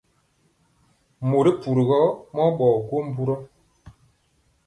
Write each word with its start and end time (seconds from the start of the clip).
Mori 1.29 1.51
puri 1.61 1.83
gɔ 1.89 1.99
mɔɔ 2.35 2.49
ɓɔ 2.57 2.67
nkye 2.81 2.97
mburɔ. 3.07 3.35